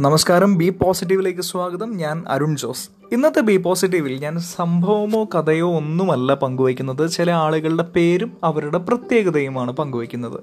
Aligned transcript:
നമസ്കാരം 0.00 0.58
ബി 0.58 0.68
പോസിറ്റീവിലേക്ക് 0.68 1.40
സ്വാഗതം. 1.40 1.96
ഞാൻ 1.96 2.24
അരുൺ 2.28 2.56
ജോസ്. 2.56 2.88
ഇന്നത്തെ 3.12 3.40
ബി 3.40 3.56
പോസിറ്റീവിൽ 3.56 4.18
ഞാൻ 4.18 4.38
സംഭവമോ 4.38 5.24
കഥയോ 5.24 5.76
ഒന്നുമല്ല 5.76 6.34
പങ്കുവയ്ക്കുന്നത്. 6.34 7.10
ചില 7.10 7.30
ആളുകളുടെ 7.30 7.82
പേരും 7.82 8.32
അവരുടെ 8.44 8.78
പ്രത്യേകതയുമാണ് 8.78 9.72
പങ്കുവയ്ക്കുന്നത്. 9.72 10.40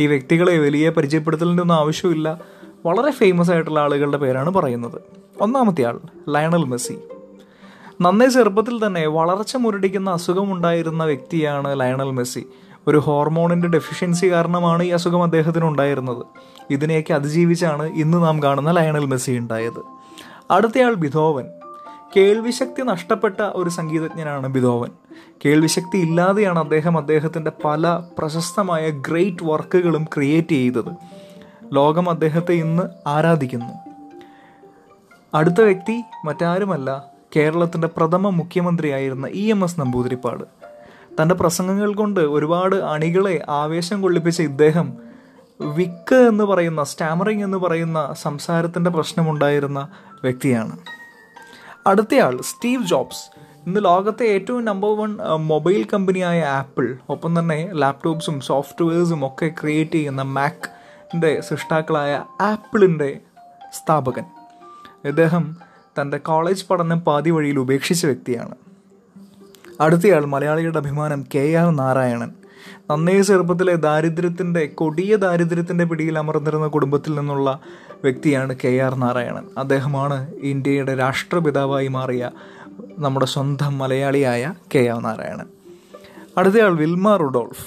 ഈ 0.00 0.06
വ്യക്തികളെ 0.06 0.58
വലിയ 0.58 0.90
പരിചയപ്പെടുത്തലിന്റെ 0.90 1.60
ഒന്നും 1.60 1.74
ആവശ്യമില്ല. 1.74 2.40
വളരെ 2.86 3.10
ഫേമസ് 3.10 3.50
ആയിട്ടുള്ള 3.50 3.80
ആളുകളുടെ 3.80 4.16
പേരാണ് 4.16 4.50
പറയുന്നത്. 4.50 5.00
ഒന്നാമത്തെ 5.40 5.84
ആൾ 5.84 6.00
ലയണൽ 6.28 6.64
മെസ്സി 6.64 6.94
നന്നേ 8.00 8.26
ചെറുപ്പത്തിൽ 8.26 8.86
തന്നെ 8.86 9.06
വളർച്ച 9.06 9.56
മുരടിക്കുന്ന 9.56 10.10
അസുഖമുണ്ടായിരുന്ന 10.10 11.04
വ്യക്തിയാണ് 11.04 11.80
ലയണൽ 11.80 12.10
മെസ്സി 12.10 12.46
ഒരു 12.86 12.98
ഹോർമോണിന്റെ 12.98 13.68
ഡെഫിഷ്യൻസി 13.68 14.26
കാരണമാണ് 14.26 14.82
ഈ 14.82 14.88
അസുഖം 14.88 15.22
അദ്ദേഹത്തിന് 15.22 15.64
ഉണ്ടായിരുന്നത് 15.64 16.26
ഇതിനെയൊക്കെ 16.70 17.14
അതിജീവിച്ചാണ് 17.14 17.82
ഇന്ന് 17.82 18.18
നാം 18.18 18.42
കാണുന്ന 18.42 18.70
ലയണൽ 18.70 19.06
മെസ്സി 19.06 19.32
ഉണ്ടായത്. 19.32 19.82
അടുത്തയാൾ 20.50 20.94
ബിധോവൻ. 20.94 21.44
കേൾവിശക്തി 22.16 22.82
നഷ്ടപ്പെട്ട 22.82 23.40
ഒരു 23.40 23.68
സംഗീതജ്ഞനാണ് 23.68 24.46
ബിധോവൻ. 24.46 24.88
കേൾവിശക്തി 25.44 25.96
ഇല്ലാതെയാണ് 25.96 26.58
അദ്ദേഹം 26.58 26.98
അദ്ദേഹത്തിന്റെ 26.98 27.52
പല 27.64 28.02
പ്രശസ്തമായ 28.18 28.90
ഗ്രേറ്റ് 28.90 29.44
വർക്കുകളും 29.44 30.04
ക്രിയേറ്റ് 30.04 30.48
ചെയ്തത്. 30.48 30.92
ലോകം 31.72 32.10
അദ്ദേഹത്തെ 32.10 32.52
ഇന്ന് 32.52 33.08
ആരാധിക്കുന്നു. 33.08 33.74
അടുത്ത 35.34 35.60
വ്യക്തി 35.60 36.02
മറ്റാരുമല്ല 36.24 37.04
കേരളത്തിന്റെ 37.36 37.88
പ്രഥമ 37.88 38.28
മുഖ്യമന്ത്രിയായിരുന്ന 38.28 39.26
ഇ 39.26 39.50
എം 39.50 39.64
എസ് 39.64 39.80
നമ്പൂതിരിപ്പാട്. 39.80 40.44
തന്റെ 41.22 41.34
പ്രസംഗങ്ങൾ 41.34 41.94
കൊണ്ട് 41.94 42.20
ഒരുപാട് 42.20 42.76
അണികളെ 42.76 43.44
ആവേശം 43.48 44.02
കൊള്ളിപ്പിച്ച 44.02 44.42
ഇദ്ദേഹം 44.42 44.92
വിക്ക് 45.60 46.14
എന്ന് 46.14 46.44
പറയുന്ന 46.44 46.84
സ്റ്റാമറിങ് 46.84 47.44
എന്ന് 47.44 47.58
പറയുന്ന 47.58 48.14
സംസാരത്തിന്റെ 48.22 48.90
പ്രശ്നമുണ്ടായിരുന്ന 48.90 49.88
വ്യക്തിയാണ്. 50.22 50.78
അടുത്തയാൾ 51.86 52.40
സ്റ്റീവ് 52.40 52.86
ജോബ്സ്. 52.86 53.40
ഇന്ന് 53.66 53.84
ലോകത്തെ 53.84 54.24
ഏറ്റവും 54.24 54.64
നമ്പർ 54.64 54.96
വൺ 54.96 55.18
മൊബൈൽ 55.36 55.86
കമ്പനിയായ 55.92 56.44
ആപ്പിൾ 56.44 56.96
ഒപ്പം 57.08 57.38
തന്നെ 57.38 57.70
ലാപ്ടോപ്സും 57.72 58.40
സോഫ്റ്റ്വെയർസും 58.40 59.26
ഒക്കെ 59.26 59.50
ക്രിയേറ്റ് 59.62 59.90
ചെയ്യുന്ന 59.90 60.22
മാക്കിന്റെ 60.22 61.40
സൃഷ്ടാക്കളായ 61.40 62.24
ആപ്പിളിന്റെ 62.40 63.18
സ്ഥാപകൻ. 63.72 64.24
ഇദ്ദേഹം 65.04 65.56
തന്റെ 66.00 66.18
കോളേജ് 66.18 66.66
പഠനം 66.68 67.00
പാതി 67.00 67.30
വഴിയിൽ 67.30 67.58
ഉപേക്ഷിച്ച 67.58 68.06
വ്യക്തിയാണ്. 68.06 68.54
അടുത്തയാൾ 69.80 70.24
മലയാളികളുടെ 70.24 70.78
അഭിമാനം 70.78 71.24
കെ 71.34 71.54
ആർ 71.54 71.76
നാരായണൻ. 71.76 72.32
നന്നേ 72.90 73.22
ചെറുപ്പത്തിലെ 73.22 73.74
ദാരിദ്ര്യത്തിന്റെ 73.74 74.66
കൊടിയ 74.66 75.16
ദാരിദ്ര്യത്തിന്റെ 75.16 75.84
പിടിയിൽ 75.84 76.18
അമർന്നിരുന്ന 76.18 76.66
കുടുംബത്തിൽ 76.66 77.14
നിന്നുള്ള 77.14 77.60
വ്യക്തിയാണ് 78.04 78.56
കെ 78.64 78.78
ആർ 78.78 78.94
നാരായണൻ. 78.94 79.44
അദ്ദേഹമാണ് 79.58 80.34
ഇന്ത്യയുടെ 80.34 80.94
രാഷ്ട്രപിതാവായി 80.94 81.88
മാറിയ 81.88 82.30
നമ്മുടെ 82.98 83.26
സ്വന്തം 83.26 83.78
മലയാളിയായ 83.78 84.54
കെ 84.74 84.88
ആർ 84.88 85.02
നാരായണൻ. 85.02 85.46
അടുത്തയാൾ 86.38 86.76
വിൽമ 86.76 87.16
റുഡോൾഫ്. 87.16 87.66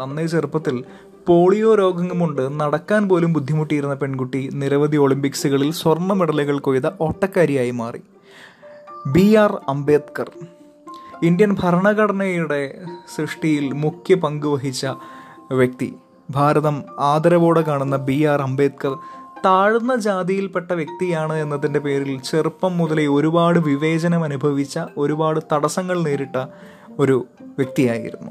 നന്നേ 0.00 0.26
ചെറുപ്പത്തിൽ 0.26 0.84
പോളിയോ 1.26 1.74
രോഗം 1.74 2.20
കൊണ്ട് 2.20 2.60
നടക്കാൻ 2.60 3.08
പോലും 3.08 3.32
ബുദ്ധിമുട്ടിയിരുന്ന 3.32 3.94
പെൺകുട്ടി 3.94 4.50
നിരവധി 4.52 4.96
ഒളിമ്പിക്സുകളിൽ 4.96 5.72
സ്വർണ 5.72 6.12
മെഡലുകൾ 6.12 6.58
കൊയ്ത 6.58 6.90
ഓട്ടക്കാരിയായി 7.00 7.70
മാറി. 7.70 8.00
B 9.06 9.34
R 9.34 9.60
Ambedkar. 9.68 10.30
ഇന്ത്യൻ 11.22 11.56
ഭരണഘടനയുടെ 11.60 12.82
സൃഷ്ടിയിൽ 13.16 13.72
മുഖ്യ 13.72 14.14
പങ്ക് 14.14 14.46
വഹിച്ച 14.46 14.86
വ്യക്തി. 15.52 15.94
ഭാരതം 16.30 16.84
ആദരവോടെ 16.98 17.60
കാണുന്ന 17.60 17.96
ബി 17.96 18.22
ആർ 18.22 18.42
അംബേദ്കർ 18.42 18.98
താഴ്ന്ന 19.44 19.96
ജാതിയിൽപ്പെട്ട 19.96 20.72
വ്യക്തിയാണ് 20.72 21.32
എന്നതിന്റെ 21.32 21.80
പേരിൽ 21.80 22.20
ചെറുപ്പം 22.20 22.78
മുതലേ 22.78 23.06
ഒരുപാട് 23.06 23.58
വിവേചനം 23.58 24.24
അനുഭവിച്ച 24.24 24.78
ഒരുപാട് 24.96 25.40
തടസ്സങ്ങൾ 25.52 26.02
നേരിട്ട 26.02 26.46
ഒരു 26.98 27.26
വ്യക്തിയായിരുന്നു. 27.42 28.30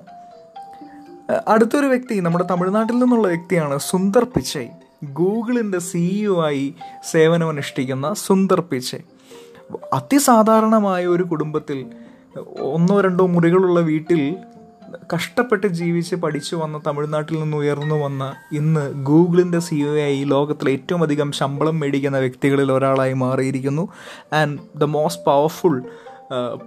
അടുത്തൊരു 1.48 1.86
വ്യക്തി 1.86 2.20
നമ്മുടെ 2.20 2.46
തമിഴ്നാട്ടിൽ 2.52 3.00
നിന്നുള്ള 3.00 3.28
വ്യക്തിയാണ് 3.28 3.80
സുന്ദർ 3.80 4.24
പിച്ചൈ. 4.24 4.68
ഗൂഗിളിന്റെ 5.04 5.80
സിഇഒ 5.80 6.46
ആയി 6.46 6.76
സേവനമനുഷ്ഠിക്കുന്ന 7.12 8.14
സുന്ദർ 8.14 8.62
പിച്ചൈ. 8.62 9.00
അതിസാധാരണമായ 9.94 11.06
ഒരു 11.08 11.24
കുടുംബത്തിൽ 11.24 11.86
ഒന്നോ 12.60 13.02
രണ്ടോ 13.02 13.26
മുറികളുള്ള 13.26 13.80
വീട്ടിൽ 13.80 14.38
കഷ്ടപ്പെട്ട് 15.16 15.68
ജീവിച്ച് 15.68 16.16
പഠിച്ചു 16.16 16.56
വന്ന 16.56 16.82
തമിഴ്നാട്ടിൽ 16.88 17.40
നിന്ന് 17.40 17.58
ഉയർന്നു 17.58 17.96
വന്ന 17.96 18.34
ഇന്ന് 18.52 18.94
ഗൂഗിളിന്റെ 19.04 19.60
സി 19.60 19.76
ഒ 19.76 19.96
ആയി 19.96 20.24
ലോകത്തിലെ 20.24 20.72
ഏറ്റവും 20.72 21.04
അധികം 21.04 21.32
ശമ്പളം 21.32 21.80
മേടിക്കുന്ന 21.80 22.18
വ്യക്തികളിൽ 22.18 22.72
ഒരാളായി 22.72 23.14
മാറിയിരിക്കുന്നു. 23.14 23.90
And 24.34 24.60
the 24.80 24.84
most 24.84 25.26
powerful 25.26 25.80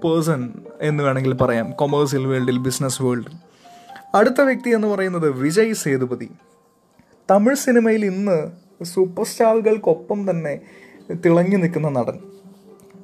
person 0.04 0.52
എന്ന് 0.80 1.04
വേണമെങ്കിൽ 1.04 1.34
പറയാം. 1.34 1.72
കൊമേഴ്സ്യൽ 1.72 2.26
വേൾഡിൽ 2.26 2.58
ബിസിനസ് 2.58 3.02
വേൾഡിൽ 3.02 3.34
അടുത്ത 4.14 4.40
വ്യക്തി 4.40 4.70
എന്ന് 4.70 4.88
പറയുന്നത് 4.88 5.30
വിജയ് 5.30 5.72
സേതുപതി. 5.72 6.30
തമിഴ് 7.30 7.56
സിനിമയിൽ 7.56 8.04
ഇന്ന് 8.04 8.50
സൂപ്പർ 8.84 9.24
സ്റ്റാറുകൾക്കൊപ്പം 9.24 10.30
തന്നെ 10.30 10.60
തിളങ്ങി 11.12 11.56
നിൽക്കുന്ന 11.56 11.88
നടൻ. 11.88 12.18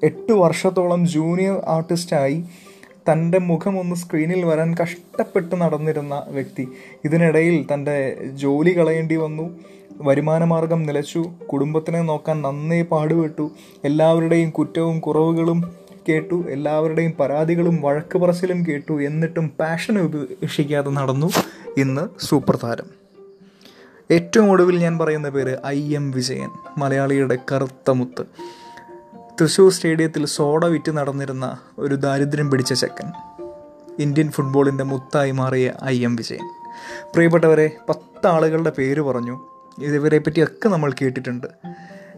എട്ട് 0.02 0.32
വർഷത്തോളം 0.32 1.06
ജൂനിയർ 1.06 1.62
ആർട്ടിസ്റ്റായി 1.66 2.44
തന്റെ 3.12 3.38
മുഖം 3.38 3.80
ഒന്ന് 3.80 3.96
സ്ക്രീനിൽ 3.96 4.44
വരാൻ 4.44 4.74
കഷ്ടപ്പെട്ട് 4.82 5.60
നടന്നിരുന്ന 5.60 6.22
വ്യക്തി. 6.28 6.68
ഇതിനിടയിൽ 7.04 7.66
തന്റെ 7.74 8.16
ജോലി 8.34 8.78
കളയേണ്ടി 8.78 9.16
വന്നു. 9.16 9.58
വരുമാനമാർഗം 9.92 10.82
നിലച്ചു. 10.82 11.30
കുടുംബത്തിനെ 11.52 12.02
നോക്കാൻ 12.02 12.42
നന്നേ 12.42 12.82
പാടുപെട്ടു. 12.82 13.50
എല്ലാവരുടെയും 13.84 14.50
കുറ്റവും 14.50 15.00
കുറവുകളും 15.00 15.74
കേട്ടു. 16.08 16.44
എല്ലാവരുടെയും 16.48 17.12
പരാതികളും 17.20 17.78
വഴക്ക് 17.82 18.18
പറച്ചിലും 18.18 18.64
കേട്ടു. 18.68 19.02
എന്നിട്ടും 19.02 19.52
പാഷൻ 19.60 19.98
ഉപേക്ഷിക്കാതെ 19.98 20.90
നടന്നു 20.90 21.30
ഇന്ന് 21.76 22.24
സൂപ്പർ 22.24 22.58
താരം. 22.64 22.98
ഏറ്റവും 24.10 24.50
ഒടുവിൽ 24.50 24.78
ഞാൻ 24.78 24.98
പറയുന്ന 24.98 25.28
പേര് 25.28 25.56
ഐ 25.66 25.94
എം 25.94 26.10
വിജയൻ 26.10 26.48
മലയാളിയുടെ 26.78 27.38
കറുത്ത 27.52 27.90
മുത്ത്. 27.90 28.22
തൃശ്ശൂർ 29.40 29.72
സ്റ്റേഡിയത്തിൽ 29.72 30.26
സോഡ 30.26 30.64
വിറ്റ് 30.64 30.92
നടന്നിരുന്ന 30.92 31.58
ഒരു 31.78 31.94
ദാരിദ്ര്യം 31.94 32.50
പിടിച്ച 32.50 32.72
ചെക്കൻ. 32.72 33.12
ഇന്ത്യൻ 33.98 34.30
ഫുട്ബോളിന്റെ 34.30 34.84
മുത്തായി 34.84 35.30
മാറിയ 35.30 35.72
ഐ 35.84 36.04
എം 36.04 36.16
വിജയൻ. 36.16 36.48
പ്രിയപ്പെട്ടവരെ 37.14 37.70
പത്ത് 37.88 38.26
ആളുകളുടെ 38.26 38.72
പേര് 38.78 39.00
പറഞ്ഞു. 39.00 39.40
ഇവരെ 39.82 40.18
പറ്റിയൊക്കെ 40.18 40.68
നമ്മൾ 40.68 40.92
കേട്ടിട്ടുണ്ട്. 41.02 41.46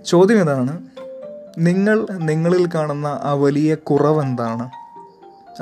ചോദ്യം 0.06 0.40
ഇതാണ് 0.40 0.86
നിങ്ങൾ 1.58 2.06
നിങ്ങളിൽ 2.10 2.68
കാണുന്ന 2.74 3.20
ആ 3.22 3.32
വലിയ 3.32 3.74
കുറവ് 3.74 4.22
എന്താണ് 4.22 4.70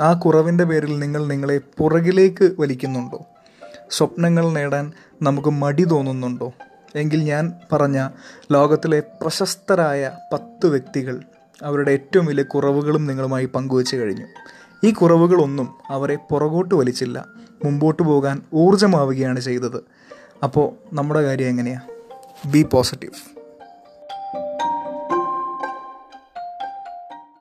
ആ 0.01 0.13
കുറവിന്റെ 0.13 0.63
പേരിൽ 0.63 0.99
നിങ്ങൾ 0.99 1.27
നിങ്ങളെ 1.27 1.59
പുറകിലേക്ക് 1.77 2.51
വലിക്കുന്നുണ്ടോ? 2.59 3.25
സ്വപ്നങ്ങൾ 3.89 4.49
നേടാൻ 4.49 4.91
നമുക്ക് 5.21 5.49
മടി 5.49 5.83
തോന്നുന്നുണ്ടോ? 5.83 6.53
എങ്കിൽ 6.95 7.23
ഞാൻ 7.23 7.53
പറഞ്ഞ 7.71 8.09
ലോകത്തിലെ 8.51 8.99
പ്രശസ്തരായ 9.21 10.11
പത്ത് 10.33 10.67
വ്യക്തികൾ 10.67 11.21
അവരുടെ 11.63 11.91
ഏറ്റവും 11.91 12.25
വലിയ 12.25 12.43
കുറവുകളും 12.43 13.05
നിങ്ങളുമായി 13.05 13.45
പങ്കുവച്ചു 13.45 13.95
കഴിഞ്ഞു. 13.95 14.25
ഈ 14.83 14.91
കുറവുകളൊന്നും 14.91 15.69
അവരെ 15.89 16.15
പുറകോട്ട് 16.15 16.75
വലിച്ചില്ല. 16.75 17.25
മുമ്പോട്ട് 17.65 18.03
പോകാൻ 18.03 18.41
ഊർജമാവുകയാണ് 18.53 19.39
ചെയ്തത്. 19.39 19.83
അപ്പോൾ 20.43 20.95
നമ്മുടെ 20.95 21.21
കാര്യം 21.21 21.47
എങ്ങനെയാണ് 21.47 21.81
ബി 22.51 22.63
പോസിറ്റീവ് 22.63 23.38